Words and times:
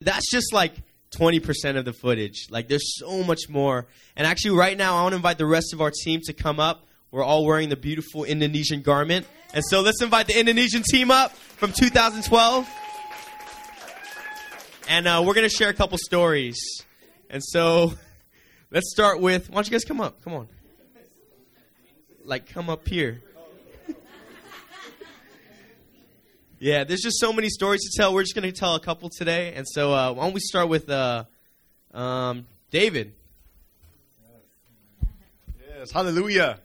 that's 0.00 0.30
just 0.30 0.52
like 0.52 0.74
20% 1.16 1.76
of 1.76 1.84
the 1.84 1.92
footage. 1.92 2.46
Like 2.50 2.68
there's 2.68 2.98
so 2.98 3.22
much 3.22 3.48
more. 3.48 3.86
And 4.16 4.26
actually 4.26 4.56
right 4.56 4.76
now 4.76 4.96
I 4.96 5.02
want 5.02 5.12
to 5.12 5.16
invite 5.16 5.38
the 5.38 5.46
rest 5.46 5.72
of 5.72 5.80
our 5.80 5.90
team 5.90 6.20
to 6.24 6.32
come 6.32 6.60
up. 6.60 6.86
We're 7.10 7.24
all 7.24 7.44
wearing 7.44 7.68
the 7.68 7.76
beautiful 7.76 8.24
Indonesian 8.24 8.82
garment. 8.82 9.26
And 9.52 9.64
so 9.68 9.80
let's 9.80 10.00
invite 10.00 10.28
the 10.28 10.38
Indonesian 10.38 10.82
team 10.82 11.10
up 11.10 11.32
from 11.32 11.72
2012. 11.72 12.68
And 14.88 15.06
uh, 15.06 15.22
we're 15.24 15.34
going 15.34 15.48
to 15.48 15.54
share 15.54 15.68
a 15.68 15.74
couple 15.74 15.98
stories. 15.98 16.58
And 17.28 17.42
so 17.44 17.94
let's 18.70 18.90
start 18.92 19.20
with 19.20 19.50
why 19.50 19.56
don't 19.56 19.66
you 19.66 19.72
guys 19.72 19.84
come 19.84 20.00
up? 20.00 20.22
Come 20.22 20.34
on. 20.34 20.48
Like 22.24 22.46
come 22.46 22.70
up 22.70 22.86
here. 22.86 23.22
Yeah, 26.62 26.84
there's 26.84 27.00
just 27.00 27.18
so 27.18 27.32
many 27.32 27.48
stories 27.48 27.80
to 27.88 27.90
tell. 27.96 28.12
We're 28.12 28.22
just 28.22 28.34
going 28.34 28.42
to 28.42 28.52
tell 28.52 28.74
a 28.74 28.80
couple 28.80 29.08
today. 29.08 29.54
And 29.54 29.66
so 29.66 29.94
uh, 29.94 30.12
why 30.12 30.24
don't 30.24 30.34
we 30.34 30.40
start 30.40 30.68
with 30.68 30.90
uh, 30.90 31.24
um, 31.94 32.46
David? 32.70 33.14
Yes, 35.78 35.90
hallelujah. 35.90 36.60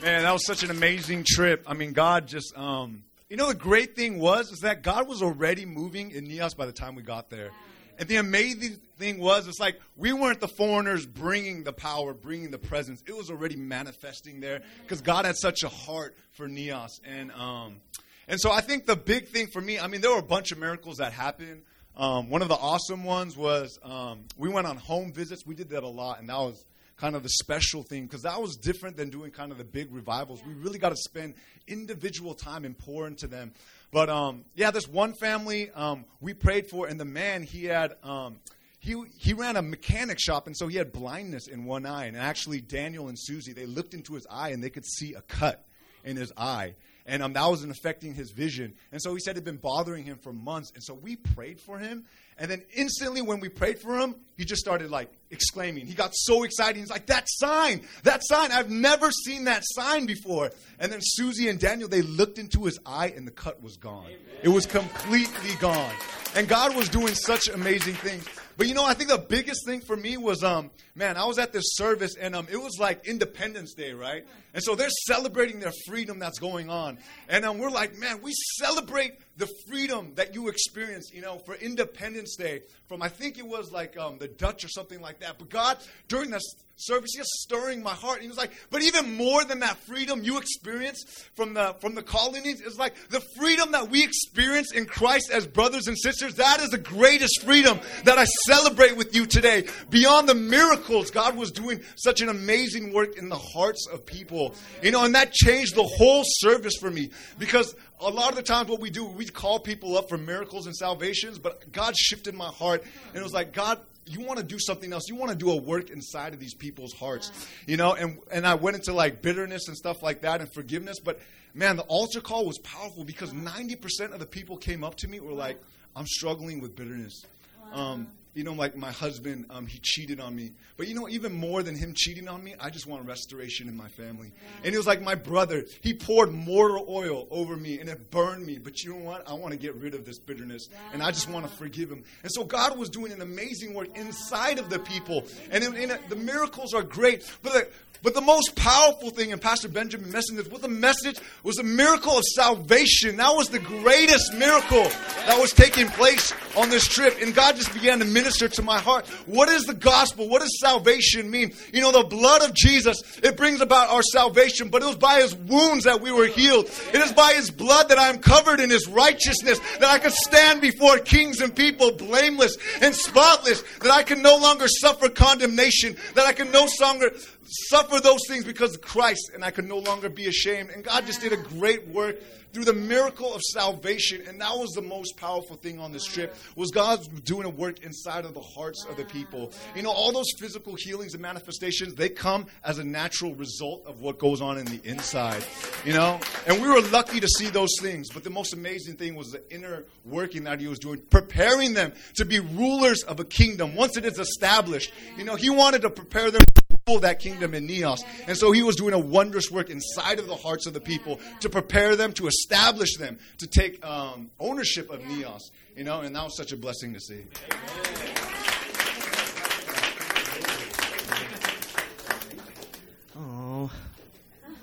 Man, 0.00 0.22
that 0.22 0.32
was 0.32 0.46
such 0.46 0.62
an 0.62 0.70
amazing 0.70 1.24
trip. 1.26 1.64
I 1.66 1.74
mean, 1.74 1.92
God 1.92 2.28
just, 2.28 2.56
um, 2.56 3.02
you 3.28 3.36
know, 3.36 3.48
the 3.48 3.56
great 3.56 3.96
thing 3.96 4.20
was 4.20 4.52
is 4.52 4.60
that 4.60 4.84
God 4.84 5.08
was 5.08 5.22
already 5.22 5.66
moving 5.66 6.12
in 6.12 6.28
Nias 6.28 6.54
by 6.56 6.66
the 6.66 6.72
time 6.72 6.94
we 6.94 7.02
got 7.02 7.28
there. 7.28 7.50
And 7.98 8.08
the 8.08 8.16
amazing 8.16 8.76
thing 8.96 9.18
was, 9.18 9.48
it's 9.48 9.58
like 9.58 9.80
we 9.96 10.12
weren't 10.12 10.38
the 10.38 10.46
foreigners 10.46 11.04
bringing 11.04 11.64
the 11.64 11.72
power, 11.72 12.14
bringing 12.14 12.52
the 12.52 12.58
presence. 12.58 13.02
It 13.04 13.16
was 13.16 13.28
already 13.28 13.56
manifesting 13.56 14.38
there 14.38 14.62
because 14.82 15.00
God 15.00 15.24
had 15.24 15.34
such 15.36 15.64
a 15.64 15.68
heart 15.68 16.16
for 16.30 16.46
Nias. 16.46 17.00
And 17.04 17.32
um, 17.32 17.80
and 18.28 18.40
so 18.40 18.50
I 18.50 18.60
think 18.60 18.86
the 18.86 18.96
big 18.96 19.28
thing 19.28 19.46
for 19.46 19.60
me, 19.60 19.78
I 19.78 19.86
mean, 19.86 20.00
there 20.00 20.10
were 20.10 20.18
a 20.18 20.22
bunch 20.22 20.52
of 20.52 20.58
miracles 20.58 20.96
that 20.98 21.12
happened. 21.12 21.62
Um, 21.96 22.28
one 22.28 22.42
of 22.42 22.48
the 22.48 22.56
awesome 22.56 23.04
ones 23.04 23.36
was 23.36 23.78
um, 23.82 24.24
we 24.36 24.48
went 24.48 24.66
on 24.66 24.76
home 24.76 25.12
visits. 25.12 25.46
We 25.46 25.54
did 25.54 25.70
that 25.70 25.82
a 25.82 25.88
lot, 25.88 26.20
and 26.20 26.28
that 26.28 26.36
was 26.36 26.64
kind 26.96 27.14
of 27.14 27.22
the 27.22 27.28
special 27.28 27.82
thing 27.82 28.04
because 28.04 28.22
that 28.22 28.40
was 28.40 28.56
different 28.56 28.96
than 28.96 29.10
doing 29.10 29.30
kind 29.30 29.52
of 29.52 29.58
the 29.58 29.64
big 29.64 29.94
revivals. 29.94 30.42
We 30.44 30.54
really 30.54 30.78
got 30.78 30.90
to 30.90 30.96
spend 30.96 31.34
individual 31.66 32.34
time 32.34 32.64
and 32.64 32.76
pour 32.76 33.06
into 33.06 33.26
them. 33.26 33.52
But 33.92 34.10
um, 34.10 34.44
yeah, 34.54 34.70
this 34.70 34.88
one 34.88 35.14
family 35.14 35.70
um, 35.70 36.04
we 36.20 36.34
prayed 36.34 36.68
for, 36.68 36.86
and 36.86 36.98
the 36.98 37.04
man 37.04 37.44
he 37.44 37.64
had 37.64 37.94
um, 38.02 38.40
he 38.78 39.00
he 39.16 39.32
ran 39.32 39.56
a 39.56 39.62
mechanic 39.62 40.18
shop, 40.18 40.46
and 40.46 40.56
so 40.56 40.66
he 40.66 40.76
had 40.76 40.92
blindness 40.92 41.46
in 41.46 41.64
one 41.64 41.86
eye. 41.86 42.06
And 42.06 42.16
actually, 42.16 42.60
Daniel 42.60 43.08
and 43.08 43.18
Susie 43.18 43.52
they 43.52 43.66
looked 43.66 43.94
into 43.94 44.14
his 44.14 44.26
eye, 44.28 44.50
and 44.50 44.62
they 44.62 44.70
could 44.70 44.84
see 44.84 45.14
a 45.14 45.22
cut 45.22 45.64
in 46.04 46.16
his 46.16 46.32
eye 46.36 46.74
and 47.06 47.22
um, 47.22 47.32
that 47.34 47.46
wasn't 47.46 47.70
affecting 47.72 48.14
his 48.14 48.30
vision. 48.32 48.74
And 48.90 49.00
so 49.00 49.14
he 49.14 49.20
said 49.20 49.32
it 49.32 49.36
had 49.36 49.44
been 49.44 49.56
bothering 49.56 50.04
him 50.04 50.18
for 50.18 50.32
months. 50.32 50.72
And 50.74 50.82
so 50.82 50.94
we 50.94 51.16
prayed 51.16 51.60
for 51.60 51.78
him. 51.78 52.04
And 52.38 52.50
then 52.50 52.62
instantly, 52.74 53.22
when 53.22 53.40
we 53.40 53.48
prayed 53.48 53.78
for 53.78 53.98
him, 53.98 54.14
he 54.36 54.44
just 54.44 54.60
started 54.60 54.90
like 54.90 55.10
exclaiming. 55.30 55.86
He 55.86 55.94
got 55.94 56.10
so 56.12 56.42
excited. 56.42 56.76
He's 56.76 56.90
like, 56.90 57.06
"That 57.06 57.24
sign! 57.28 57.80
That 58.02 58.20
sign! 58.26 58.52
I've 58.52 58.68
never 58.68 59.10
seen 59.10 59.44
that 59.44 59.62
sign 59.64 60.04
before." 60.04 60.50
And 60.78 60.92
then 60.92 60.98
Susie 61.00 61.48
and 61.48 61.58
Daniel 61.58 61.88
they 61.88 62.02
looked 62.02 62.38
into 62.38 62.64
his 62.64 62.78
eye, 62.84 63.14
and 63.16 63.26
the 63.26 63.30
cut 63.30 63.62
was 63.62 63.78
gone. 63.78 64.04
Amen. 64.06 64.18
It 64.42 64.50
was 64.50 64.66
completely 64.66 65.54
gone. 65.60 65.94
And 66.34 66.46
God 66.46 66.76
was 66.76 66.90
doing 66.90 67.14
such 67.14 67.48
amazing 67.48 67.94
things. 67.94 68.26
But 68.56 68.68
you 68.68 68.74
know, 68.74 68.84
I 68.84 68.94
think 68.94 69.10
the 69.10 69.18
biggest 69.18 69.66
thing 69.66 69.80
for 69.80 69.96
me 69.96 70.16
was, 70.16 70.42
um, 70.42 70.70
man, 70.94 71.16
I 71.16 71.26
was 71.26 71.38
at 71.38 71.52
this 71.52 71.64
service 71.74 72.16
and 72.18 72.34
um, 72.34 72.46
it 72.50 72.56
was 72.56 72.78
like 72.78 73.06
Independence 73.06 73.74
Day, 73.74 73.92
right? 73.92 74.24
And 74.54 74.62
so 74.62 74.74
they're 74.74 74.88
celebrating 75.06 75.60
their 75.60 75.72
freedom 75.86 76.18
that's 76.18 76.38
going 76.38 76.70
on. 76.70 76.98
And 77.28 77.44
um, 77.44 77.58
we're 77.58 77.70
like, 77.70 77.98
man, 77.98 78.22
we 78.22 78.32
celebrate 78.58 79.12
the 79.36 79.46
freedom 79.68 80.12
that 80.14 80.34
you 80.34 80.48
experienced, 80.48 81.14
you 81.14 81.20
know, 81.20 81.38
for 81.38 81.54
Independence 81.54 82.36
Day 82.36 82.62
from, 82.88 83.02
I 83.02 83.08
think 83.08 83.38
it 83.38 83.46
was 83.46 83.70
like 83.70 83.96
um, 83.98 84.18
the 84.18 84.28
Dutch 84.28 84.64
or 84.64 84.68
something 84.68 85.00
like 85.00 85.20
that. 85.20 85.38
But 85.38 85.50
God, 85.50 85.78
during 86.08 86.30
this 86.30 86.42
service, 86.76 87.10
was 87.18 87.42
stirring 87.42 87.82
my 87.82 87.92
heart. 87.92 88.20
He 88.20 88.28
was 88.28 88.36
like, 88.36 88.52
but 88.70 88.82
even 88.82 89.16
more 89.16 89.44
than 89.44 89.60
that 89.60 89.76
freedom 89.86 90.22
you 90.22 90.38
experience 90.38 91.04
from 91.34 91.54
the, 91.54 91.74
from 91.80 91.94
the 91.94 92.02
colonies 92.02 92.60
is 92.60 92.78
like 92.78 92.94
the 93.08 93.20
freedom 93.36 93.72
that 93.72 93.90
we 93.90 94.02
experience 94.02 94.72
in 94.72 94.86
Christ 94.86 95.30
as 95.30 95.46
brothers 95.46 95.86
and 95.86 95.98
sisters. 95.98 96.34
That 96.36 96.60
is 96.60 96.70
the 96.70 96.78
greatest 96.78 97.42
freedom 97.42 97.78
that 98.04 98.18
I 98.18 98.24
celebrate 98.46 98.96
with 98.96 99.14
you 99.14 99.26
today. 99.26 99.66
Beyond 99.90 100.28
the 100.28 100.34
miracles, 100.34 101.10
God 101.10 101.36
was 101.36 101.50
doing 101.50 101.80
such 101.96 102.20
an 102.20 102.28
amazing 102.28 102.92
work 102.92 103.16
in 103.16 103.28
the 103.28 103.38
hearts 103.38 103.86
of 103.92 104.06
people. 104.06 104.54
You 104.82 104.90
know, 104.90 105.04
and 105.04 105.14
that 105.14 105.32
changed 105.32 105.74
the 105.74 105.84
whole 105.84 106.22
service 106.24 106.76
for 106.78 106.90
me 106.90 107.10
because 107.38 107.74
a 108.00 108.10
lot 108.10 108.30
of 108.30 108.36
the 108.36 108.42
times 108.42 108.68
what 108.68 108.80
we 108.80 108.90
do, 108.90 109.04
we 109.04 109.25
call 109.32 109.58
people 109.58 109.96
up 109.96 110.08
for 110.08 110.18
miracles 110.18 110.66
and 110.66 110.74
salvations, 110.74 111.38
but 111.38 111.72
God 111.72 111.96
shifted 111.96 112.34
my 112.34 112.48
heart 112.48 112.82
and 113.08 113.16
it 113.16 113.22
was 113.22 113.32
like, 113.32 113.52
God, 113.52 113.80
you 114.06 114.20
want 114.20 114.38
to 114.38 114.44
do 114.44 114.58
something 114.58 114.92
else. 114.92 115.08
You 115.08 115.16
want 115.16 115.32
to 115.32 115.36
do 115.36 115.50
a 115.50 115.56
work 115.56 115.90
inside 115.90 116.32
of 116.32 116.40
these 116.40 116.54
people's 116.54 116.92
hearts, 116.92 117.48
you 117.66 117.76
know. 117.76 117.94
And 117.94 118.18
and 118.30 118.46
I 118.46 118.54
went 118.54 118.76
into 118.76 118.92
like 118.92 119.20
bitterness 119.20 119.68
and 119.68 119.76
stuff 119.76 120.02
like 120.02 120.22
that 120.22 120.40
and 120.40 120.52
forgiveness. 120.52 121.00
But 121.00 121.20
man, 121.54 121.76
the 121.76 121.82
altar 121.84 122.20
call 122.20 122.46
was 122.46 122.58
powerful 122.58 123.04
because 123.04 123.32
ninety 123.32 123.74
percent 123.74 124.12
of 124.12 124.20
the 124.20 124.26
people 124.26 124.56
came 124.56 124.84
up 124.84 124.94
to 124.96 125.08
me 125.08 125.20
were 125.20 125.32
like, 125.32 125.60
"I'm 125.94 126.06
struggling 126.06 126.60
with 126.60 126.76
bitterness." 126.76 127.24
Um, 127.72 128.06
you 128.36 128.44
know, 128.44 128.52
like 128.52 128.76
my 128.76 128.92
husband, 128.92 129.46
um, 129.48 129.66
he 129.66 129.78
cheated 129.82 130.20
on 130.20 130.36
me. 130.36 130.52
But 130.76 130.88
you 130.88 130.94
know, 130.94 131.08
even 131.08 131.32
more 131.32 131.62
than 131.62 131.74
him 131.74 131.94
cheating 131.96 132.28
on 132.28 132.44
me, 132.44 132.54
I 132.60 132.68
just 132.68 132.86
want 132.86 133.06
restoration 133.06 133.66
in 133.66 133.74
my 133.74 133.88
family. 133.88 134.30
And 134.62 134.72
he 134.72 134.76
was 134.76 134.86
like 134.86 135.00
my 135.00 135.14
brother. 135.14 135.64
He 135.80 135.94
poured 135.94 136.32
mortar 136.32 136.78
oil 136.86 137.26
over 137.30 137.56
me 137.56 137.80
and 137.80 137.88
it 137.88 138.10
burned 138.10 138.44
me. 138.44 138.58
But 138.58 138.82
you 138.82 138.90
know 138.90 139.04
what? 139.04 139.26
I 139.28 139.32
want 139.32 139.52
to 139.52 139.58
get 139.58 139.74
rid 139.76 139.94
of 139.94 140.04
this 140.04 140.18
bitterness 140.18 140.68
and 140.92 141.02
I 141.02 141.12
just 141.12 141.30
want 141.30 141.48
to 141.48 141.56
forgive 141.56 141.90
him. 141.90 142.04
And 142.22 142.30
so 142.30 142.44
God 142.44 142.78
was 142.78 142.90
doing 142.90 143.10
an 143.10 143.22
amazing 143.22 143.72
work 143.72 143.96
inside 143.96 144.58
of 144.58 144.68
the 144.68 144.80
people. 144.80 145.24
And, 145.50 145.64
the 146.08 146.16
miracles 146.16 146.74
are 146.74 146.82
great. 146.82 147.30
But 147.42 147.52
the, 147.52 147.68
but 148.02 148.14
the 148.14 148.20
most 148.20 148.54
powerful 148.54 149.10
thing, 149.10 149.32
and 149.32 149.40
Pastor 149.40 149.68
Benjamin 149.68 150.10
mentioned 150.10 150.38
this, 150.38 150.48
with 150.48 150.62
the 150.62 150.68
message 150.68 151.18
was 151.42 151.56
the 151.56 151.64
miracle 151.64 152.18
of 152.18 152.24
salvation. 152.34 153.16
That 153.16 153.34
was 153.34 153.48
the 153.48 153.58
greatest 153.58 154.34
miracle 154.34 154.84
that 155.26 155.38
was 155.40 155.52
taking 155.52 155.88
place 155.88 156.32
on 156.56 156.70
this 156.70 156.86
trip. 156.86 157.16
And 157.20 157.34
God 157.34 157.56
just 157.56 157.72
began 157.72 157.98
to 158.00 158.04
minister 158.04 158.25
to 158.34 158.62
my 158.62 158.78
heart. 158.78 159.06
What 159.26 159.48
is 159.48 159.64
the 159.64 159.74
gospel? 159.74 160.28
What 160.28 160.42
does 160.42 160.58
salvation 160.60 161.30
mean? 161.30 161.52
You 161.72 161.80
know, 161.80 161.92
the 161.92 162.04
blood 162.04 162.42
of 162.42 162.54
Jesus, 162.54 163.00
it 163.22 163.36
brings 163.36 163.60
about 163.60 163.90
our 163.90 164.02
salvation, 164.02 164.68
but 164.68 164.82
it 164.82 164.86
was 164.86 164.96
by 164.96 165.20
his 165.20 165.34
wounds 165.34 165.84
that 165.84 166.00
we 166.00 166.10
were 166.12 166.26
healed. 166.26 166.66
It 166.92 167.00
is 167.00 167.12
by 167.12 167.32
his 167.34 167.50
blood 167.50 167.88
that 167.88 167.98
I 167.98 168.08
am 168.08 168.18
covered 168.18 168.60
in 168.60 168.70
his 168.70 168.88
righteousness, 168.88 169.60
that 169.78 169.88
I 169.88 169.98
can 169.98 170.10
stand 170.10 170.60
before 170.60 170.98
kings 170.98 171.40
and 171.40 171.54
people 171.54 171.92
blameless 171.92 172.56
and 172.80 172.94
spotless, 172.94 173.62
that 173.82 173.92
I 173.92 174.02
can 174.02 174.22
no 174.22 174.36
longer 174.36 174.66
suffer 174.68 175.08
condemnation, 175.08 175.96
that 176.14 176.26
I 176.26 176.32
can 176.32 176.50
no 176.50 176.66
longer 176.80 177.12
suffer 177.44 178.00
those 178.00 178.20
things 178.28 178.44
because 178.44 178.74
of 178.74 178.80
Christ, 178.80 179.30
and 179.34 179.44
I 179.44 179.50
can 179.50 179.68
no 179.68 179.78
longer 179.78 180.08
be 180.08 180.26
ashamed. 180.26 180.70
And 180.70 180.84
God 180.84 181.06
just 181.06 181.20
did 181.20 181.32
a 181.32 181.36
great 181.36 181.86
work 181.88 182.20
through 182.52 182.64
the 182.64 182.72
miracle 182.72 183.34
of 183.34 183.42
salvation, 183.42 184.22
and 184.26 184.40
that 184.40 184.56
was 184.56 184.70
the 184.70 184.80
most 184.80 185.18
powerful 185.18 185.56
thing 185.56 185.78
on 185.78 185.92
this 185.92 186.04
trip 186.04 186.34
was 186.54 186.70
God 186.70 187.00
doing 187.22 187.44
a 187.44 187.50
work 187.50 187.80
inside 187.80 188.15
of 188.24 188.34
the 188.34 188.40
hearts 188.40 188.84
of 188.88 188.96
the 188.96 189.04
people. 189.04 189.52
You 189.74 189.82
know, 189.82 189.90
all 189.90 190.12
those 190.12 190.30
physical 190.38 190.74
healings 190.74 191.14
and 191.14 191.22
manifestations 191.22 191.94
they 191.94 192.08
come 192.08 192.46
as 192.64 192.78
a 192.78 192.84
natural 192.84 193.34
result 193.34 193.86
of 193.86 194.00
what 194.00 194.18
goes 194.18 194.40
on 194.40 194.58
in 194.58 194.66
the 194.66 194.80
inside. 194.84 195.44
You 195.84 195.92
know, 195.92 196.20
and 196.46 196.60
we 196.62 196.68
were 196.68 196.80
lucky 196.82 197.20
to 197.20 197.28
see 197.28 197.48
those 197.48 197.74
things. 197.80 198.08
But 198.12 198.24
the 198.24 198.30
most 198.30 198.52
amazing 198.52 198.96
thing 198.96 199.14
was 199.14 199.30
the 199.30 199.42
inner 199.52 199.84
working 200.04 200.44
that 200.44 200.60
He 200.60 200.68
was 200.68 200.78
doing, 200.78 201.00
preparing 201.10 201.74
them 201.74 201.92
to 202.14 202.24
be 202.24 202.40
rulers 202.40 203.02
of 203.02 203.20
a 203.20 203.24
kingdom 203.24 203.74
once 203.74 203.96
it 203.96 204.04
is 204.04 204.18
established. 204.18 204.92
You 205.16 205.24
know, 205.24 205.36
He 205.36 205.50
wanted 205.50 205.82
to 205.82 205.90
prepare 205.90 206.30
them 206.30 206.42
to 206.54 206.66
rule 206.88 207.00
that 207.00 207.18
kingdom 207.18 207.52
in 207.52 207.66
Nias. 207.66 208.04
And 208.28 208.36
so 208.36 208.52
he 208.52 208.62
was 208.62 208.76
doing 208.76 208.94
a 208.94 208.98
wondrous 208.98 209.50
work 209.50 209.70
inside 209.70 210.20
of 210.20 210.28
the 210.28 210.36
hearts 210.36 210.66
of 210.66 210.72
the 210.72 210.80
people 210.80 211.18
to 211.40 211.48
prepare 211.48 211.96
them, 211.96 212.12
to 212.12 212.28
establish 212.28 212.96
them, 212.96 213.18
to 213.38 213.48
take 213.48 213.84
um, 213.84 214.30
ownership 214.38 214.88
of 214.88 215.00
Nias. 215.00 215.50
You 215.76 215.82
know, 215.82 216.02
and 216.02 216.14
that 216.14 216.22
was 216.22 216.36
such 216.36 216.52
a 216.52 216.56
blessing 216.56 216.94
to 216.94 217.00
see. 217.00 217.24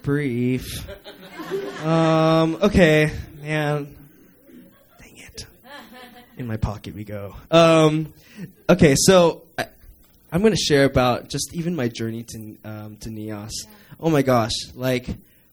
Brief. 0.01 0.87
Um, 1.83 2.57
okay, 2.61 3.11
man. 3.41 3.95
Dang 4.99 5.17
it. 5.17 5.45
In 6.37 6.47
my 6.47 6.57
pocket 6.57 6.95
we 6.95 7.03
go. 7.03 7.35
Um, 7.51 8.13
okay, 8.69 8.95
so 8.97 9.43
I, 9.57 9.67
I'm 10.31 10.41
going 10.41 10.53
to 10.53 10.59
share 10.59 10.85
about 10.85 11.29
just 11.29 11.53
even 11.53 11.75
my 11.75 11.87
journey 11.87 12.23
to 12.23 12.57
um, 12.65 12.97
to 12.97 13.09
Nias. 13.09 13.53
Oh 13.99 14.09
my 14.09 14.21
gosh, 14.21 14.53
like 14.75 15.07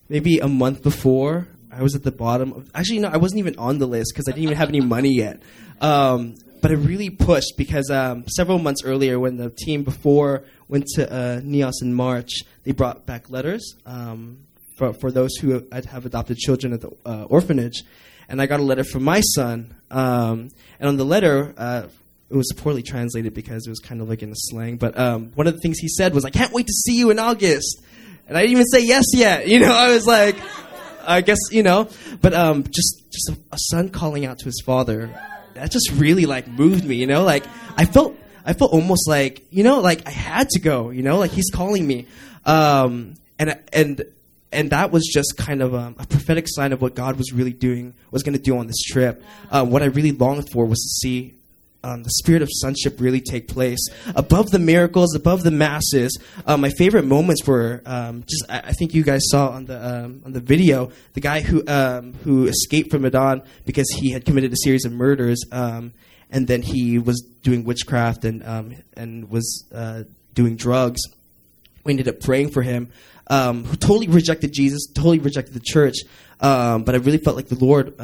maybe 0.09 0.39
a 0.41 0.49
month 0.49 0.83
before, 0.83 1.47
I 1.71 1.83
was 1.83 1.95
at 1.95 2.03
the 2.03 2.13
bottom. 2.13 2.53
Of, 2.53 2.71
actually, 2.75 2.99
no, 2.99 3.09
I 3.09 3.19
wasn't 3.19 3.39
even 3.41 3.57
on 3.59 3.79
the 3.79 3.87
list 3.87 4.13
because 4.13 4.27
I 4.29 4.33
didn't 4.33 4.45
even 4.45 4.57
have 4.57 4.69
any 4.69 4.81
money 4.81 5.15
yet. 5.15 5.43
Um, 5.81 6.35
but 6.61 6.71
it 6.71 6.77
really 6.77 7.11
pushed 7.11 7.55
because 7.57 7.91
um, 7.91 8.27
several 8.29 8.59
months 8.59 8.85
earlier, 8.85 9.19
when 9.19 9.37
the 9.37 9.51
team 9.51 9.83
before 9.83 10.45
went 10.69 10.87
to 10.95 11.11
uh, 11.11 11.41
Nias 11.43 11.83
in 11.83 11.95
March, 11.95 12.43
they 12.65 12.73
brought 12.73 13.07
back 13.07 13.31
letters 13.31 13.75
um, 13.87 14.39
for 14.77 14.93
for 14.93 15.11
those 15.11 15.37
who 15.37 15.65
have 15.73 16.07
adopted 16.07 16.37
children 16.39 16.73
at 16.73 16.81
the 16.81 16.91
uh, 17.05 17.25
orphanage, 17.25 17.83
and 18.29 18.41
I 18.41 18.47
got 18.47 18.61
a 18.61 18.63
letter 18.63 18.85
from 18.85 19.05
my 19.05 19.21
son. 19.21 19.75
Um, 19.91 20.51
and 20.79 20.89
on 20.89 20.97
the 20.97 21.05
letter, 21.05 21.53
uh, 21.57 21.87
it 22.31 22.37
was 22.37 22.53
poorly 22.57 22.83
translated 22.83 23.35
because 23.35 23.67
it 23.67 23.71
was 23.71 23.81
kind 23.81 24.01
of 24.01 24.09
like 24.09 24.23
in 24.23 24.31
a 24.31 24.37
slang. 24.37 24.77
But 24.77 24.99
um, 24.99 25.33
one 25.35 25.47
of 25.47 25.55
the 25.55 25.61
things 25.61 25.79
he 25.79 25.89
said 25.89 26.15
was, 26.15 26.25
"I 26.25 26.31
can't 26.31 26.53
wait 26.53 26.67
to 26.67 26.73
see 26.73 26.97
you 26.97 27.11
in 27.11 27.19
August," 27.19 27.83
and 28.29 28.39
I 28.39 28.43
didn't 28.43 28.53
even 28.53 28.67
say 28.67 28.85
yes 28.85 29.05
yet. 29.15 29.49
You 29.49 29.61
know, 29.61 29.73
I 29.77 29.93
was 29.93 30.07
like, 30.07 30.37
I 31.05 31.21
guess 31.21 31.39
you 31.51 31.63
know, 31.63 31.89
but 32.21 32.35
um, 32.35 32.65
just 32.65 33.03
just 33.11 33.31
a, 33.31 33.39
a 33.53 33.59
son 33.59 33.89
calling 33.89 34.27
out 34.27 34.39
to 34.39 34.45
his 34.45 34.63
father, 34.65 35.11
that 35.61 35.71
just 35.71 35.91
really 35.93 36.27
like 36.27 36.49
moved 36.49 36.85
me. 36.85 36.97
You 36.97 37.07
know, 37.07 37.23
like 37.23 37.45
I 37.77 37.85
felt 37.85 38.17
I 38.45 38.55
felt 38.55 38.73
almost 38.73 39.07
like 39.09 39.47
you 39.51 39.63
know, 39.63 39.81
like 39.81 40.07
I 40.07 40.11
had 40.11 40.49
to 40.51 40.61
go. 40.61 40.91
You 40.91 41.03
know, 41.03 41.19
like 41.19 41.31
he's 41.31 41.51
calling 41.51 41.87
me, 41.87 42.07
um, 42.45 43.15
and 43.39 43.59
and 43.73 44.03
and 44.53 44.71
that 44.71 44.91
was 44.91 45.07
just 45.07 45.37
kind 45.37 45.63
of 45.63 45.75
um, 45.75 45.97
a 45.99 46.07
prophetic 46.07 46.47
sign 46.49 46.73
of 46.73 46.81
what 46.83 46.95
God 46.95 47.17
was 47.17 47.33
really 47.33 47.53
doing, 47.53 47.95
was 48.11 48.23
going 48.23 48.33
to 48.33 48.43
do 48.43 48.57
on 48.59 48.67
this 48.67 48.81
trip. 48.83 49.23
Uh, 49.51 49.65
what 49.65 49.83
I 49.83 49.87
really 49.87 50.13
longed 50.13 50.51
for 50.51 50.65
was 50.67 50.79
to 50.79 51.07
see 51.07 51.35
um, 51.83 52.03
the 52.03 52.11
spirit 52.11 52.43
of 52.43 52.49
sonship 52.53 53.01
really 53.01 53.21
take 53.21 53.49
place 53.49 53.81
above 54.15 54.51
the 54.51 54.59
miracles, 54.59 55.15
above 55.15 55.43
the 55.43 55.51
masses. 55.51 56.19
Uh, 56.47 56.57
my 56.57 56.71
favorite 56.71 57.05
moments 57.05 57.47
were 57.47 57.83
um, 57.87 58.25
just 58.29 58.45
I, 58.51 58.61
I, 58.69 58.73
think 58.73 58.95
you 58.95 59.03
guys 59.03 59.23
saw 59.31 59.49
on 59.51 59.67
the 59.67 60.05
um, 60.05 60.23
on 60.25 60.33
the 60.33 60.41
video 60.41 60.91
the 61.15 61.21
guy 61.21 61.41
who 61.41 61.63
um, 61.67 62.13
who 62.25 62.47
escaped 62.47 62.91
from 62.91 63.03
Medan 63.03 63.43
because 63.65 63.89
he 63.99 64.13
had 64.13 64.25
committed 64.25 64.53
a 64.53 64.57
series 64.63 64.85
of 64.85 64.93
murders, 64.93 65.43
um, 65.53 65.93
and 66.31 66.47
then 66.47 66.63
he 66.63 66.99
was 66.99 67.21
doing 67.43 67.65
witchcraft 67.65 68.25
and 68.25 68.47
um, 68.47 68.75
and 68.95 69.31
was 69.31 69.67
uh, 69.73 70.05
doing 70.35 70.57
drugs. 70.57 71.01
We 71.85 71.93
ended 71.93 72.09
up 72.09 72.21
praying 72.21 72.51
for 72.51 72.63
him. 72.63 72.91
Who 73.31 73.77
totally 73.77 74.09
rejected 74.09 74.53
Jesus, 74.53 74.87
totally 74.93 75.21
rejected 75.21 75.55
the 75.55 75.61
church, 75.61 75.97
but 76.41 76.95
I 76.95 76.99
really 76.99 77.19
felt 77.19 77.37
like 77.37 77.49
the 77.49 77.65
Lord 77.65 77.95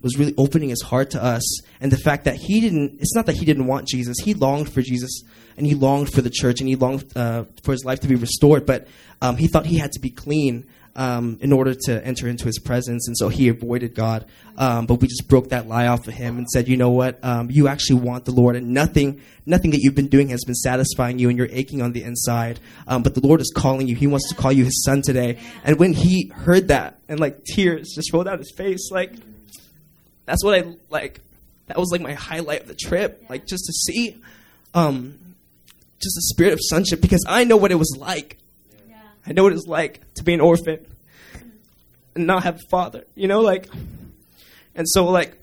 was 0.00 0.18
really 0.18 0.34
opening 0.36 0.68
his 0.68 0.82
heart 0.82 1.10
to 1.10 1.22
us. 1.22 1.60
And 1.80 1.90
the 1.90 1.96
fact 1.96 2.24
that 2.24 2.36
he 2.36 2.60
didn't 2.60 3.00
it's 3.00 3.14
not 3.14 3.26
that 3.26 3.36
he 3.36 3.44
didn't 3.44 3.66
want 3.66 3.88
jesus. 3.88 4.16
He 4.22 4.34
longed 4.34 4.72
for 4.72 4.82
jesus 4.82 5.22
and 5.56 5.66
he 5.66 5.74
longed 5.74 6.12
for 6.12 6.22
the 6.22 6.30
church 6.30 6.60
and 6.60 6.68
he 6.68 6.76
longed 6.76 7.04
uh, 7.16 7.44
for 7.62 7.72
his 7.72 7.84
life 7.84 8.00
to 8.00 8.08
be 8.08 8.14
restored 8.14 8.66
but 8.66 8.86
um, 9.20 9.36
he 9.36 9.48
thought 9.48 9.66
he 9.66 9.78
had 9.78 9.92
to 9.92 10.00
be 10.00 10.10
clean 10.10 10.66
um, 10.98 11.38
in 11.40 11.52
order 11.52 11.74
to 11.74 12.04
enter 12.04 12.28
into 12.28 12.44
his 12.44 12.58
presence. 12.58 13.06
And 13.06 13.16
so 13.16 13.28
he 13.28 13.48
avoided 13.48 13.94
god. 13.94 14.26
Um, 14.56 14.86
but 14.86 14.96
we 15.00 15.06
just 15.06 15.28
broke 15.28 15.50
that 15.50 15.68
lie 15.68 15.86
off 15.86 16.06
of 16.08 16.14
him 16.14 16.36
and 16.36 16.46
said 16.48 16.68
you 16.68 16.76
know 16.76 16.90
what? 16.90 17.22
Um, 17.24 17.50
you 17.50 17.68
actually 17.68 18.00
want 18.00 18.24
the 18.24 18.32
lord 18.32 18.56
and 18.56 18.74
nothing 18.74 19.22
nothing 19.46 19.70
that 19.70 19.78
you've 19.80 19.94
been 19.94 20.08
doing 20.08 20.28
has 20.28 20.44
been 20.44 20.56
satisfying 20.56 21.18
you 21.18 21.28
and 21.28 21.38
you're 21.38 21.48
aching 21.50 21.80
on 21.80 21.92
the 21.92 22.02
inside. 22.02 22.60
Um, 22.86 23.02
but 23.02 23.14
the 23.14 23.20
lord 23.20 23.40
is 23.40 23.50
calling 23.56 23.86
you. 23.86 23.94
He 23.94 24.08
wants 24.08 24.28
to 24.28 24.34
call 24.34 24.52
you 24.52 24.64
his 24.64 24.84
son 24.84 25.00
today. 25.00 25.38
And 25.64 25.78
when 25.78 25.94
he 25.94 26.32
heard 26.34 26.68
that 26.68 26.98
and 27.08 27.20
like 27.20 27.44
tears 27.44 27.92
just 27.94 28.12
rolled 28.12 28.28
out 28.28 28.40
his 28.40 28.52
face 28.54 28.90
like 28.90 29.12
that's 30.28 30.44
what 30.44 30.58
I 30.58 30.74
like. 30.90 31.20
That 31.66 31.78
was 31.78 31.90
like 31.90 32.02
my 32.02 32.12
highlight 32.12 32.62
of 32.62 32.68
the 32.68 32.74
trip, 32.74 33.24
like 33.30 33.46
just 33.46 33.64
to 33.64 33.72
see, 33.72 34.16
um, 34.74 35.18
just 36.00 36.14
the 36.14 36.22
spirit 36.34 36.52
of 36.52 36.60
sonship 36.62 37.00
because 37.00 37.24
I 37.26 37.44
know 37.44 37.56
what 37.56 37.72
it 37.72 37.76
was 37.76 37.96
like. 37.98 38.36
I 39.28 39.32
know 39.32 39.42
what 39.42 39.52
it's 39.52 39.66
like 39.66 40.00
to 40.14 40.24
be 40.24 40.32
an 40.32 40.40
orphan 40.40 40.86
and 42.14 42.26
not 42.26 42.44
have 42.44 42.56
a 42.56 42.68
father. 42.70 43.04
You 43.14 43.28
know, 43.28 43.40
like, 43.40 43.68
and 44.74 44.88
so 44.88 45.06
like, 45.06 45.34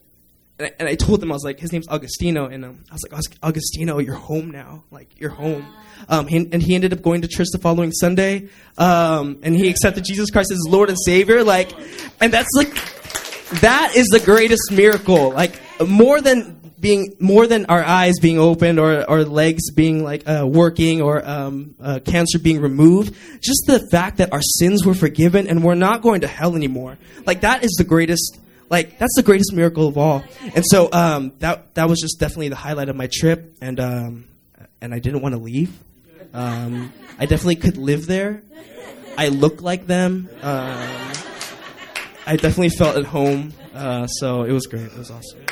and 0.57 0.67
I, 0.67 0.71
and 0.79 0.89
I 0.89 0.95
told 0.95 1.21
them 1.21 1.31
I 1.31 1.35
was 1.35 1.43
like, 1.43 1.59
his 1.59 1.71
name's 1.71 1.87
Augustino, 1.87 2.51
and 2.51 2.65
um, 2.65 2.83
I 2.89 2.93
was 2.93 3.03
like, 3.09 3.39
Augustino, 3.41 4.03
you're 4.03 4.15
home 4.15 4.51
now. 4.51 4.83
Like, 4.89 5.19
you're 5.19 5.29
home. 5.29 5.65
Um, 6.07 6.27
he, 6.27 6.37
and 6.37 6.63
he 6.63 6.75
ended 6.75 6.93
up 6.93 7.01
going 7.01 7.21
to 7.21 7.27
church 7.27 7.47
the 7.51 7.59
following 7.59 7.91
Sunday, 7.91 8.47
um, 8.77 9.39
and 9.43 9.55
he 9.55 9.69
accepted 9.69 10.05
Jesus 10.05 10.31
Christ 10.31 10.51
as 10.51 10.59
Lord 10.67 10.89
and 10.89 10.97
Savior. 11.05 11.43
Like, 11.43 11.71
and 12.21 12.33
that's 12.33 12.49
like 12.55 12.73
that 13.61 13.95
is 13.95 14.07
the 14.07 14.19
greatest 14.19 14.71
miracle. 14.71 15.31
Like 15.31 15.59
more 15.85 16.21
than 16.21 16.64
being 16.85 17.15
more 17.19 17.47
than 17.47 17.65
our 17.65 17.83
eyes 17.83 18.13
being 18.21 18.37
opened 18.37 18.77
or 18.77 19.09
our 19.09 19.23
legs 19.23 19.71
being 19.71 20.03
like 20.03 20.21
uh, 20.29 20.45
working 20.45 21.01
or 21.01 21.27
um, 21.27 21.73
uh, 21.81 21.99
cancer 22.05 22.37
being 22.37 22.61
removed 22.61 23.15
just 23.41 23.63
the 23.65 23.79
fact 23.89 24.17
that 24.17 24.31
our 24.31 24.41
sins 24.43 24.85
were 24.85 24.93
forgiven 24.93 25.47
and 25.47 25.63
we're 25.63 25.73
not 25.73 26.03
going 26.03 26.21
to 26.21 26.27
hell 26.27 26.55
anymore 26.55 26.95
like 27.25 27.41
that 27.41 27.63
is 27.63 27.71
the 27.79 27.83
greatest 27.83 28.37
like 28.69 28.99
that's 28.99 29.15
the 29.15 29.23
greatest 29.23 29.51
miracle 29.51 29.87
of 29.87 29.97
all 29.97 30.23
and 30.53 30.63
so 30.63 30.87
um, 30.91 31.33
that 31.39 31.73
that 31.73 31.89
was 31.89 31.99
just 31.99 32.19
definitely 32.19 32.49
the 32.49 32.55
highlight 32.55 32.87
of 32.87 32.95
my 32.95 33.09
trip 33.11 33.55
and 33.61 33.79
um, 33.79 34.25
and 34.79 34.93
I 34.93 34.99
didn't 34.99 35.23
want 35.23 35.33
to 35.33 35.41
leave 35.41 35.75
um, 36.35 36.93
I 37.17 37.25
definitely 37.25 37.55
could 37.55 37.77
live 37.77 38.05
there 38.05 38.43
I 39.17 39.29
look 39.29 39.63
like 39.63 39.87
them 39.87 40.29
um, 40.43 41.11
I 42.27 42.37
definitely 42.37 42.69
felt 42.69 42.95
at 42.97 43.05
home. 43.05 43.53
Uh, 43.73 44.07
so 44.07 44.43
it 44.43 44.51
was 44.51 44.65
great. 44.65 44.85
It 44.85 44.97
was 44.97 45.11
awesome. 45.11 45.45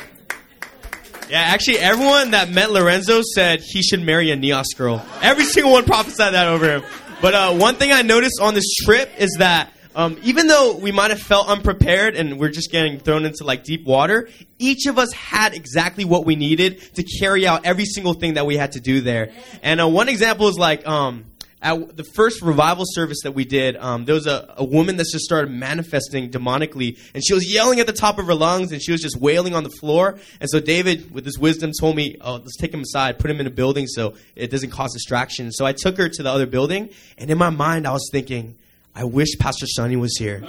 Yeah, 1.29 1.39
actually, 1.39 1.79
everyone 1.79 2.31
that 2.31 2.49
met 2.49 2.71
Lorenzo 2.71 3.21
said 3.35 3.61
he 3.61 3.81
should 3.81 4.01
marry 4.01 4.31
a 4.31 4.35
Nias 4.35 4.67
girl. 4.77 5.03
Every 5.21 5.45
single 5.45 5.71
one 5.71 5.85
prophesied 5.85 6.33
that 6.33 6.47
over 6.47 6.69
him. 6.69 6.83
But 7.21 7.33
uh, 7.33 7.53
one 7.53 7.75
thing 7.75 7.91
I 7.91 8.01
noticed 8.01 8.39
on 8.41 8.53
this 8.53 8.69
trip 8.83 9.09
is 9.17 9.37
that 9.39 9.71
um, 9.95 10.17
even 10.23 10.47
though 10.47 10.75
we 10.75 10.91
might 10.91 11.11
have 11.11 11.21
felt 11.21 11.47
unprepared 11.47 12.15
and 12.15 12.39
we're 12.39 12.49
just 12.49 12.71
getting 12.71 12.99
thrown 12.99 13.25
into 13.25 13.43
like 13.43 13.63
deep 13.63 13.85
water, 13.85 14.27
each 14.57 14.87
of 14.87 14.97
us 14.97 15.13
had 15.13 15.53
exactly 15.53 16.03
what 16.03 16.25
we 16.25 16.35
needed 16.35 16.81
to 16.95 17.03
carry 17.03 17.45
out 17.45 17.65
every 17.65 17.85
single 17.85 18.13
thing 18.13 18.33
that 18.33 18.45
we 18.45 18.57
had 18.57 18.73
to 18.73 18.79
do 18.79 19.01
there. 19.01 19.31
And 19.61 19.79
uh, 19.79 19.87
one 19.87 20.09
example 20.09 20.47
is 20.47 20.57
like 20.57 20.87
um, 20.87 21.25
at 21.63 21.95
the 21.95 22.03
first 22.03 22.41
revival 22.41 22.83
service 22.85 23.21
that 23.23 23.31
we 23.31 23.45
did, 23.45 23.77
um, 23.77 24.03
there 24.05 24.15
was 24.15 24.27
a, 24.27 24.53
a 24.57 24.63
woman 24.63 24.97
that 24.97 25.05
just 25.11 25.23
started 25.23 25.49
manifesting 25.49 26.29
demonically, 26.29 26.99
and 27.13 27.25
she 27.25 27.33
was 27.33 27.51
yelling 27.51 27.79
at 27.79 27.87
the 27.87 27.93
top 27.93 28.19
of 28.19 28.27
her 28.27 28.35
lungs, 28.35 28.71
and 28.71 28.83
she 28.83 28.91
was 28.91 29.01
just 29.01 29.15
wailing 29.15 29.55
on 29.55 29.63
the 29.63 29.69
floor. 29.69 30.19
And 30.41 30.49
so 30.49 30.59
David, 30.59 31.11
with 31.11 31.25
his 31.25 31.39
wisdom, 31.39 31.71
told 31.79 31.95
me, 31.95 32.17
"Oh, 32.19 32.33
let's 32.33 32.57
take 32.57 32.73
him 32.73 32.81
aside, 32.81 33.17
put 33.17 33.31
him 33.31 33.39
in 33.39 33.47
a 33.47 33.49
building 33.49 33.87
so 33.87 34.13
it 34.35 34.51
doesn't 34.51 34.71
cause 34.71 34.91
distraction." 34.93 35.51
So 35.51 35.65
I 35.65 35.71
took 35.71 35.97
her 35.97 36.09
to 36.09 36.23
the 36.23 36.29
other 36.29 36.45
building, 36.45 36.89
and 37.17 37.31
in 37.31 37.37
my 37.37 37.49
mind, 37.49 37.87
I 37.87 37.93
was 37.93 38.07
thinking, 38.11 38.55
"I 38.93 39.05
wish 39.05 39.29
Pastor 39.39 39.65
Sonny 39.65 39.95
was 39.95 40.17
here." 40.17 40.43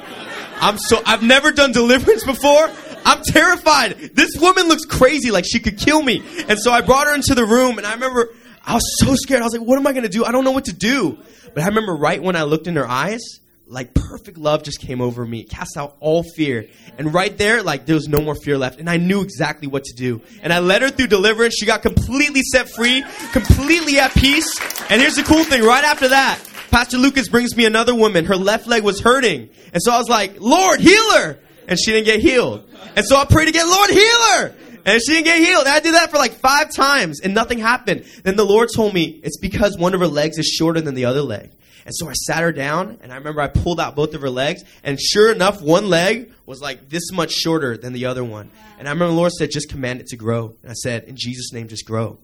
I'm 0.61 0.79
so 0.79 1.01
I've 1.07 1.23
never 1.23 1.53
done 1.53 1.73
deliverance 1.73 2.25
before. 2.25 2.71
I'm 3.07 3.23
terrified. 3.23 3.99
This 4.15 4.31
woman 4.37 4.67
looks 4.67 4.85
crazy, 4.85 5.31
like 5.31 5.45
she 5.47 5.61
could 5.61 5.79
kill 5.79 6.03
me. 6.03 6.23
And 6.49 6.59
so 6.59 6.73
I 6.73 6.81
brought 6.81 7.07
her 7.07 7.15
into 7.15 7.35
the 7.35 7.45
room, 7.45 7.79
and 7.79 7.87
I 7.87 7.93
remember 7.95 8.31
I 8.67 8.75
was 8.75 8.97
so 8.99 9.15
scared. 9.15 9.43
I 9.43 9.45
was 9.45 9.53
like, 9.53 9.67
what 9.67 9.79
am 9.79 9.87
I 9.87 9.93
going 9.93 10.05
to 10.05 10.09
do? 10.09 10.25
I 10.25 10.33
don't 10.33 10.45
know 10.45 10.53
what 10.53 10.67
to 10.67 10.73
do. 10.73 11.19
But 11.55 11.63
I 11.63 11.67
remember 11.69 11.95
right 11.95 12.23
when 12.23 12.37
I 12.37 12.43
looked 12.45 12.67
in 12.67 12.77
her 12.77 12.89
eyes, 12.89 13.21
like 13.67 13.95
perfect 13.95 14.37
love 14.39 14.63
just 14.63 14.81
came 14.81 15.01
over 15.01 15.25
me, 15.25 15.45
cast 15.45 15.77
out 15.77 15.97
all 16.01 16.23
fear. 16.23 16.69
And 16.99 17.13
right 17.15 17.37
there, 17.37 17.63
like 17.63 17.87
there 17.87 17.95
was 17.95 18.09
no 18.09 18.21
more 18.21 18.35
fear 18.35 18.59
left. 18.59 18.79
And 18.79 18.89
I 18.89 18.97
knew 18.97 19.23
exactly 19.23 19.69
what 19.69 19.85
to 19.85 19.95
do. 19.95 20.23
And 20.43 20.53
I 20.53 20.59
led 20.59 20.83
her 20.83 20.91
through 20.91 21.09
deliverance. 21.09 21.55
She 21.59 21.67
got 21.67 21.83
completely 21.83 22.43
set 22.43 22.69
free, 22.69 23.05
completely 23.33 23.99
at 23.99 24.13
peace. 24.13 24.49
And 24.91 25.01
here's 25.01 25.17
the 25.17 25.23
cool 25.23 25.45
thing 25.45 25.63
right 25.63 25.85
after 25.85 26.09
that, 26.09 26.41
Pastor 26.71 26.99
Lucas 26.99 27.29
brings 27.29 27.57
me 27.57 27.67
another 27.67 27.95
woman. 27.95 28.25
Her 28.25 28.37
left 28.37 28.67
leg 28.67 28.83
was 28.83 29.01
hurting. 29.01 29.51
And 29.73 29.83
so 29.83 29.93
I 29.93 29.99
was 29.99 30.09
like, 30.09 30.41
Lord, 30.41 30.81
heal 30.81 31.13
her. 31.19 31.39
And 31.67 31.79
she 31.79 31.93
didn't 31.93 32.07
get 32.07 32.21
healed. 32.21 32.69
And 32.97 33.07
so 33.07 33.17
I 33.17 33.25
prayed 33.25 33.49
again, 33.49 33.67
Lord, 33.69 33.91
heal 33.91 34.23
her. 34.35 34.55
And 34.87 35.01
she 35.01 35.13
didn't 35.13 35.25
get 35.25 35.39
healed. 35.39 35.67
And 35.67 35.75
I 35.75 35.81
did 35.81 35.95
that 35.95 36.11
for 36.11 36.19
like 36.19 36.33
five 36.33 36.73
times 36.73 37.21
and 37.21 37.35
nothing 37.35 37.59
happened. 37.59 38.05
Then 38.23 38.37
the 38.37 38.45
Lord 38.45 38.69
told 38.75 38.93
me 38.93 39.21
it's 39.23 39.39
because 39.39 39.79
one 39.79 39.95
of 39.95 40.01
her 40.01 40.07
legs 40.07 40.39
is 40.39 40.47
shorter 40.47 40.81
than 40.81 40.95
the 40.95 41.07
other 41.07 41.23
leg. 41.23 41.51
And 41.87 41.95
so 41.95 42.09
I 42.09 42.13
sat 42.15 42.43
her 42.43 42.53
down 42.53 42.99
and 43.03 43.13
I 43.13 43.17
remember 43.17 43.41
I 43.41 43.49
pulled 43.49 43.79
out 43.79 43.95
both 43.95 44.15
of 44.15 44.23
her 44.23 44.31
legs 44.31 44.63
and 44.83 45.01
sure 45.01 45.31
enough, 45.33 45.61
one 45.61 45.89
leg 45.89 46.33
was 46.47 46.61
like 46.61 46.89
this 46.89 47.13
much 47.13 47.33
shorter 47.33 47.77
than 47.77 47.93
the 47.93 48.07
other 48.07 48.25
one. 48.25 48.51
And 48.79 48.89
I 48.89 48.93
remember 48.93 49.13
the 49.13 49.19
Lord 49.19 49.33
said, 49.33 49.51
just 49.51 49.69
command 49.69 50.01
it 50.01 50.09
to 50.09 50.17
grow. 50.17 50.55
And 50.63 50.71
I 50.71 50.75
said, 50.75 51.05
in 51.05 51.17
Jesus' 51.17 51.53
name, 51.53 51.69
just 51.69 51.87
grow. 51.87 52.19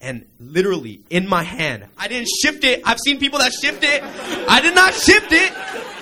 And 0.00 0.26
literally 0.38 1.02
in 1.08 1.28
my 1.28 1.42
hand, 1.42 1.86
I 1.96 2.08
didn't 2.08 2.28
shift 2.28 2.64
it. 2.64 2.82
I've 2.84 2.98
seen 2.98 3.18
people 3.18 3.38
that 3.38 3.52
shift 3.52 3.82
it. 3.82 4.02
I 4.02 4.60
did 4.60 4.74
not 4.74 4.92
shift 4.92 5.32
it. 5.32 5.52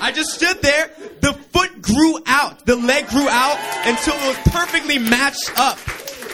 I 0.01 0.13
just 0.13 0.31
stood 0.31 0.61
there. 0.63 0.91
The 1.21 1.33
foot 1.33 1.83
grew 1.83 2.19
out. 2.27 2.67
The 2.67 2.77
leg 2.77 3.09
grew 3.09 3.29
out 3.29 3.59
until 3.87 4.15
it 4.15 4.29
was 4.29 4.53
perfectly 4.53 4.99
matched 4.99 5.53
up. 5.57 5.79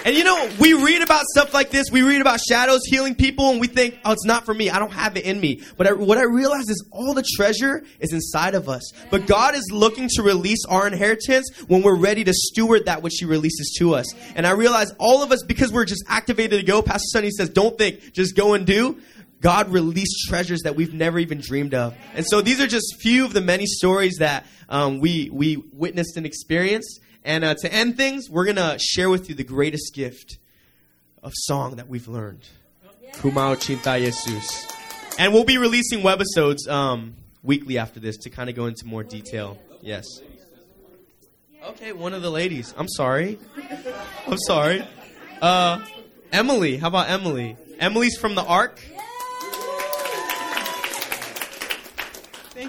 And 0.02 0.16
you 0.16 0.24
know, 0.24 0.50
we 0.58 0.72
read 0.72 1.02
about 1.02 1.26
stuff 1.26 1.52
like 1.52 1.68
this. 1.68 1.90
We 1.92 2.00
read 2.00 2.22
about 2.22 2.40
shadows 2.40 2.80
healing 2.86 3.14
people, 3.14 3.50
and 3.50 3.60
we 3.60 3.66
think, 3.66 3.98
oh, 4.02 4.12
it's 4.12 4.24
not 4.24 4.46
for 4.46 4.54
me. 4.54 4.70
I 4.70 4.78
don't 4.78 4.92
have 4.92 5.18
it 5.18 5.26
in 5.26 5.38
me. 5.38 5.60
But 5.76 5.88
I, 5.88 5.92
what 5.92 6.16
I 6.16 6.22
realize 6.22 6.70
is 6.70 6.88
all 6.90 7.12
the 7.12 7.24
treasure 7.36 7.84
is 7.98 8.14
inside 8.14 8.54
of 8.54 8.66
us. 8.70 8.92
But 9.10 9.26
God 9.26 9.54
is 9.54 9.70
looking 9.70 10.08
to 10.14 10.22
release 10.22 10.64
our 10.66 10.86
inheritance 10.86 11.50
when 11.68 11.82
we're 11.82 11.98
ready 11.98 12.24
to 12.24 12.32
steward 12.32 12.86
that 12.86 13.02
which 13.02 13.16
He 13.20 13.26
releases 13.26 13.74
to 13.78 13.94
us. 13.94 14.06
And 14.34 14.46
I 14.46 14.52
realize 14.52 14.90
all 14.98 15.22
of 15.22 15.32
us, 15.32 15.42
because 15.42 15.70
we're 15.70 15.84
just 15.84 16.04
activated 16.08 16.60
to 16.60 16.66
go, 16.66 16.80
Pastor 16.80 17.06
Sonny 17.12 17.30
says, 17.30 17.50
don't 17.50 17.76
think, 17.76 18.14
just 18.14 18.34
go 18.34 18.54
and 18.54 18.66
do. 18.66 18.98
God 19.40 19.70
released 19.70 20.28
treasures 20.28 20.62
that 20.62 20.76
we've 20.76 20.92
never 20.92 21.18
even 21.18 21.40
dreamed 21.40 21.74
of. 21.74 21.96
And 22.14 22.26
so 22.28 22.40
these 22.40 22.60
are 22.60 22.66
just 22.66 22.96
few 23.00 23.24
of 23.24 23.32
the 23.32 23.40
many 23.40 23.66
stories 23.66 24.16
that 24.18 24.46
um, 24.68 25.00
we, 25.00 25.30
we 25.32 25.62
witnessed 25.72 26.16
and 26.16 26.26
experienced. 26.26 27.00
And 27.24 27.44
uh, 27.44 27.54
to 27.54 27.72
end 27.72 27.96
things, 27.96 28.28
we're 28.28 28.44
going 28.44 28.56
to 28.56 28.78
share 28.78 29.08
with 29.08 29.28
you 29.28 29.34
the 29.34 29.44
greatest 29.44 29.94
gift 29.94 30.38
of 31.22 31.32
song 31.34 31.76
that 31.76 31.88
we've 31.88 32.08
learned. 32.08 32.48
Kumao 33.14 33.56
Cinta 33.56 33.98
Jesus. 33.98 34.66
And 35.18 35.32
we'll 35.32 35.44
be 35.44 35.58
releasing 35.58 36.00
webisodes 36.00 36.68
um, 36.68 37.14
weekly 37.42 37.78
after 37.78 38.00
this 38.00 38.16
to 38.18 38.30
kind 38.30 38.48
of 38.48 38.56
go 38.56 38.66
into 38.66 38.86
more 38.86 39.02
detail. 39.02 39.58
Yes. 39.82 40.04
Okay, 41.62 41.92
one 41.92 42.14
of 42.14 42.22
the 42.22 42.30
ladies. 42.30 42.72
I'm 42.78 42.88
sorry. 42.88 43.38
I'm 44.26 44.38
sorry. 44.38 44.82
Uh, 45.42 45.84
Emily. 46.32 46.78
How 46.78 46.88
about 46.88 47.10
Emily? 47.10 47.56
Emily's 47.78 48.16
from 48.16 48.34
the 48.34 48.44
Ark. 48.44 48.80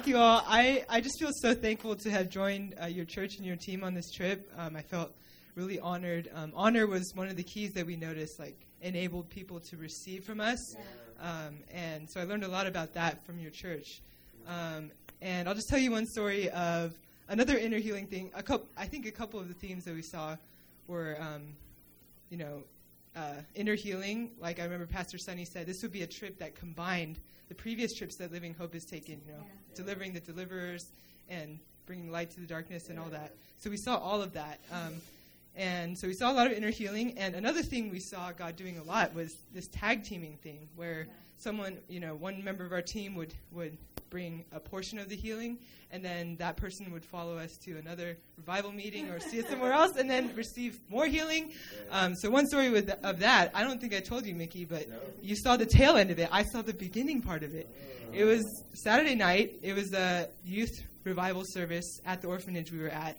Thank 0.01 0.15
you 0.15 0.17
all. 0.17 0.43
I, 0.47 0.83
I 0.89 0.99
just 0.99 1.19
feel 1.19 1.29
so 1.31 1.53
thankful 1.53 1.95
to 1.95 2.09
have 2.09 2.27
joined 2.27 2.73
uh, 2.81 2.87
your 2.87 3.05
church 3.05 3.37
and 3.37 3.45
your 3.45 3.55
team 3.55 3.83
on 3.83 3.93
this 3.93 4.09
trip. 4.09 4.51
Um, 4.57 4.75
I 4.75 4.81
felt 4.81 5.13
really 5.53 5.79
honored. 5.79 6.27
Um, 6.33 6.53
honor 6.55 6.87
was 6.87 7.11
one 7.13 7.27
of 7.27 7.35
the 7.35 7.43
keys 7.43 7.73
that 7.73 7.85
we 7.85 7.95
noticed, 7.95 8.39
like 8.39 8.55
enabled 8.81 9.29
people 9.29 9.59
to 9.59 9.77
receive 9.77 10.23
from 10.23 10.41
us. 10.41 10.57
Um, 11.21 11.59
and 11.71 12.09
so 12.09 12.19
I 12.19 12.23
learned 12.23 12.43
a 12.43 12.47
lot 12.47 12.65
about 12.65 12.95
that 12.95 13.23
from 13.27 13.37
your 13.37 13.51
church. 13.51 14.01
Um, 14.47 14.89
and 15.21 15.47
I'll 15.47 15.53
just 15.53 15.69
tell 15.69 15.77
you 15.77 15.91
one 15.91 16.07
story 16.07 16.49
of 16.49 16.97
another 17.29 17.55
inner 17.55 17.77
healing 17.77 18.07
thing. 18.07 18.31
A 18.33 18.41
couple, 18.41 18.65
I 18.75 18.87
think 18.87 19.05
a 19.05 19.11
couple 19.11 19.39
of 19.39 19.49
the 19.49 19.53
themes 19.53 19.83
that 19.83 19.93
we 19.93 20.01
saw 20.01 20.35
were, 20.87 21.15
um, 21.19 21.43
you 22.31 22.37
know, 22.37 22.63
uh, 23.15 23.33
inner 23.55 23.75
healing. 23.75 24.31
Like 24.39 24.59
I 24.59 24.63
remember 24.63 24.85
Pastor 24.85 25.17
Sunny 25.17 25.45
said, 25.45 25.65
this 25.65 25.81
would 25.81 25.91
be 25.91 26.03
a 26.03 26.07
trip 26.07 26.37
that 26.39 26.55
combined 26.55 27.19
the 27.49 27.55
previous 27.55 27.93
trips 27.93 28.15
that 28.15 28.31
Living 28.31 28.53
Hope 28.53 28.73
has 28.73 28.85
taken. 28.85 29.21
You 29.25 29.33
know, 29.33 29.43
delivering 29.75 30.13
the 30.13 30.19
deliverers 30.19 30.91
and 31.29 31.59
bringing 31.85 32.11
light 32.11 32.31
to 32.31 32.39
the 32.39 32.47
darkness 32.47 32.89
and 32.89 32.97
all 32.99 33.09
that. 33.09 33.33
So 33.57 33.69
we 33.69 33.77
saw 33.77 33.97
all 33.97 34.21
of 34.21 34.33
that. 34.33 34.59
Um, 34.71 34.93
and 35.55 35.97
so 35.97 36.07
we 36.07 36.13
saw 36.13 36.31
a 36.31 36.33
lot 36.33 36.47
of 36.47 36.53
inner 36.53 36.69
healing. 36.69 37.17
And 37.17 37.35
another 37.35 37.61
thing 37.61 37.89
we 37.89 37.99
saw 37.99 38.31
God 38.31 38.55
doing 38.55 38.77
a 38.77 38.83
lot 38.83 39.13
was 39.13 39.35
this 39.53 39.67
tag 39.67 40.03
teaming 40.03 40.37
thing, 40.37 40.69
where 40.75 41.07
someone, 41.37 41.77
you 41.89 41.99
know, 41.99 42.15
one 42.15 42.43
member 42.43 42.65
of 42.65 42.71
our 42.71 42.81
team 42.81 43.15
would 43.15 43.33
would 43.51 43.77
bring 44.09 44.43
a 44.51 44.59
portion 44.59 44.99
of 44.99 45.09
the 45.09 45.15
healing, 45.15 45.57
and 45.89 46.03
then 46.03 46.35
that 46.35 46.57
person 46.57 46.91
would 46.91 47.03
follow 47.05 47.37
us 47.37 47.57
to 47.57 47.77
another 47.77 48.17
revival 48.37 48.71
meeting 48.71 49.09
or 49.09 49.19
see 49.19 49.41
us 49.41 49.47
somewhere 49.49 49.71
else, 49.71 49.95
and 49.97 50.09
then 50.09 50.33
receive 50.35 50.79
more 50.89 51.05
healing. 51.05 51.51
Um, 51.89 52.15
so 52.15 52.29
one 52.29 52.45
story 52.45 52.69
with, 52.69 52.89
of 53.03 53.19
that, 53.19 53.51
I 53.53 53.63
don't 53.63 53.79
think 53.79 53.95
I 53.95 54.01
told 54.01 54.25
you, 54.25 54.35
Mickey, 54.35 54.65
but 54.65 54.87
you 55.21 55.35
saw 55.35 55.57
the 55.57 55.65
tail 55.65 55.95
end 55.95 56.11
of 56.11 56.19
it. 56.19 56.29
I 56.31 56.43
saw 56.43 56.61
the 56.61 56.73
beginning 56.73 57.21
part 57.21 57.43
of 57.43 57.55
it. 57.55 57.69
It 58.13 58.25
was 58.25 58.43
Saturday 58.73 59.15
night. 59.15 59.59
It 59.63 59.73
was 59.73 59.93
a 59.93 60.27
youth 60.43 60.83
revival 61.05 61.43
service 61.45 62.01
at 62.05 62.21
the 62.21 62.27
orphanage 62.27 62.71
we 62.71 62.79
were 62.79 62.89
at. 62.89 63.17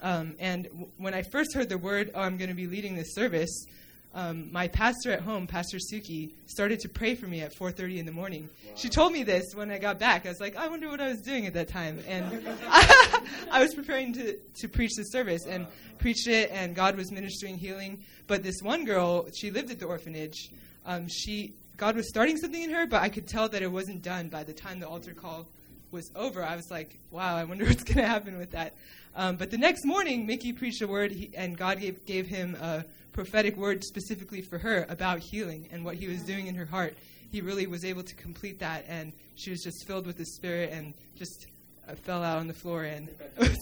Um, 0.00 0.34
and 0.38 0.64
w- 0.64 0.88
when 0.96 1.14
I 1.14 1.22
first 1.22 1.54
heard 1.54 1.68
the 1.68 1.78
word, 1.78 2.10
oh, 2.14 2.20
I'm 2.20 2.36
going 2.36 2.50
to 2.50 2.56
be 2.56 2.66
leading 2.66 2.94
this 2.94 3.14
service, 3.14 3.66
um, 4.14 4.50
my 4.50 4.68
pastor 4.68 5.12
at 5.12 5.20
home, 5.20 5.46
Pastor 5.46 5.78
Suki, 5.78 6.30
started 6.46 6.80
to 6.80 6.88
pray 6.88 7.14
for 7.14 7.26
me 7.26 7.40
at 7.42 7.54
4:30 7.54 7.98
in 7.98 8.06
the 8.06 8.12
morning. 8.12 8.48
She 8.74 8.88
told 8.88 9.12
me 9.12 9.22
this 9.22 9.44
when 9.54 9.70
I 9.70 9.78
got 9.78 9.98
back. 9.98 10.24
I 10.24 10.30
was 10.30 10.40
like, 10.40 10.56
I 10.56 10.66
wonder 10.68 10.88
what 10.88 11.00
I 11.00 11.08
was 11.08 11.20
doing 11.20 11.46
at 11.46 11.54
that 11.54 11.68
time, 11.68 12.02
and 12.08 12.24
I 13.50 13.60
was 13.60 13.74
preparing 13.74 14.12
to 14.14 14.36
to 14.36 14.68
preach 14.68 14.92
the 14.96 15.04
service 15.04 15.46
and 15.46 15.66
preached 15.98 16.26
it, 16.26 16.50
and 16.52 16.74
God 16.74 16.96
was 16.96 17.12
ministering 17.12 17.58
healing. 17.58 18.02
But 18.26 18.42
this 18.42 18.56
one 18.62 18.84
girl, 18.84 19.28
she 19.36 19.50
lived 19.50 19.70
at 19.70 19.78
the 19.78 19.86
orphanage. 19.86 20.50
Um, 20.86 21.06
she 21.08 21.54
God 21.76 21.94
was 21.94 22.08
starting 22.08 22.38
something 22.38 22.62
in 22.62 22.70
her, 22.70 22.86
but 22.86 23.02
I 23.02 23.10
could 23.10 23.28
tell 23.28 23.48
that 23.50 23.62
it 23.62 23.70
wasn't 23.70 24.02
done 24.02 24.28
by 24.28 24.42
the 24.42 24.52
time 24.52 24.80
the 24.80 24.88
altar 24.88 25.12
call 25.12 25.46
was 25.90 26.10
over. 26.14 26.42
I 26.42 26.56
was 26.56 26.70
like, 26.70 26.98
wow, 27.10 27.36
I 27.36 27.44
wonder 27.44 27.64
what's 27.66 27.84
going 27.84 27.98
to 27.98 28.06
happen 28.06 28.38
with 28.38 28.52
that. 28.52 28.74
Um, 29.16 29.36
but 29.36 29.50
the 29.50 29.58
next 29.58 29.84
morning, 29.84 30.26
Mickey 30.26 30.52
preached 30.52 30.82
a 30.82 30.86
word, 30.86 31.10
he, 31.12 31.30
and 31.34 31.56
God 31.56 31.80
gave, 31.80 32.04
gave 32.06 32.26
him 32.26 32.56
a 32.60 32.84
prophetic 33.12 33.56
word 33.56 33.82
specifically 33.82 34.42
for 34.42 34.58
her 34.58 34.86
about 34.88 35.18
healing 35.18 35.68
and 35.72 35.84
what 35.84 35.96
he 35.96 36.06
was 36.06 36.22
doing 36.22 36.46
in 36.46 36.54
her 36.54 36.66
heart. 36.66 36.96
He 37.30 37.40
really 37.40 37.66
was 37.66 37.84
able 37.84 38.02
to 38.04 38.14
complete 38.14 38.60
that, 38.60 38.84
and 38.88 39.12
she 39.34 39.50
was 39.50 39.60
just 39.62 39.86
filled 39.86 40.06
with 40.06 40.16
the 40.16 40.24
Spirit 40.24 40.70
and 40.72 40.94
just 41.16 41.46
uh, 41.88 41.94
fell 41.94 42.22
out 42.22 42.38
on 42.38 42.46
the 42.46 42.54
floor. 42.54 42.84
And 42.84 43.08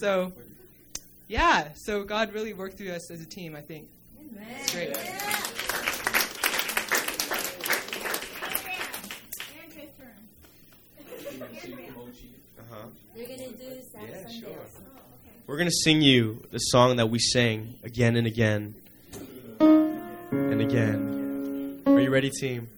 so, 0.00 0.32
yeah, 1.26 1.70
so 1.74 2.04
God 2.04 2.32
really 2.32 2.54
worked 2.54 2.78
through 2.78 2.92
us 2.92 3.10
as 3.10 3.20
a 3.20 3.26
team, 3.26 3.56
I 3.56 3.60
think. 3.60 3.88
It's 4.38 4.72
great. 4.72 5.62
They're 13.14 13.26
gonna 13.26 13.48
do 13.50 13.80
Saturday 13.92 14.22
Sunday. 14.28 14.56
Oh, 14.56 14.66
We're 15.46 15.56
going 15.56 15.68
to 15.68 15.76
sing 15.84 16.02
you 16.02 16.42
the 16.50 16.58
song 16.58 16.96
that 16.96 17.08
we 17.08 17.18
sang 17.18 17.78
again 17.84 18.16
and 18.16 18.26
again 18.26 18.74
and 19.60 20.60
again. 20.60 21.82
Are 21.86 22.00
you 22.00 22.10
ready, 22.10 22.30
team? 22.30 22.68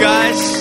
guys. 0.00 0.59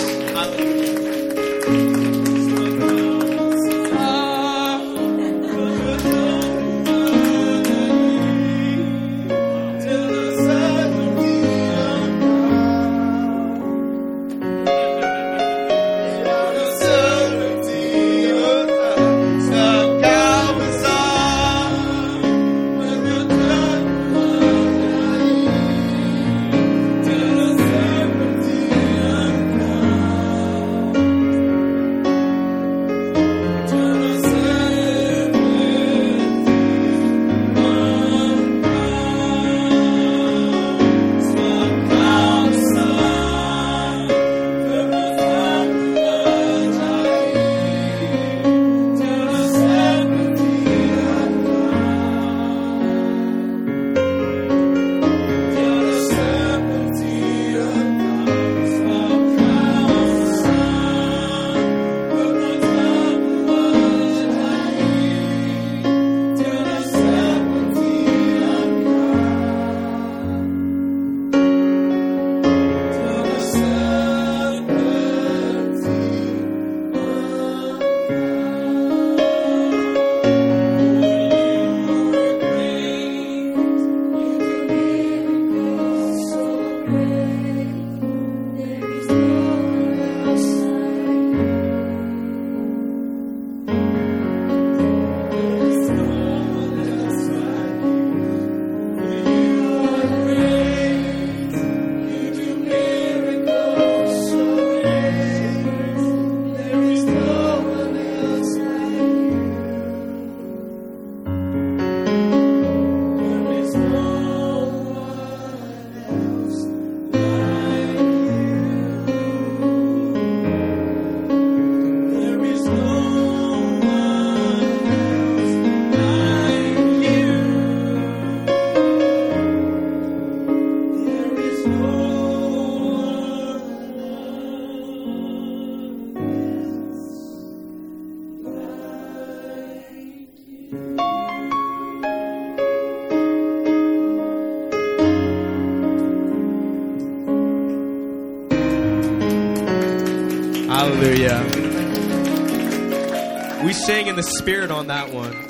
Spirit 154.39 154.71
on 154.71 154.87
that 154.87 155.11
one. 155.11 155.48